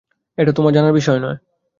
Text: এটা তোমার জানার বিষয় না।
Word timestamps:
এটা 0.37 0.51
তোমার 0.51 0.73
জানার 0.73 0.93
বিষয় 0.93 1.19
না। 1.19 1.31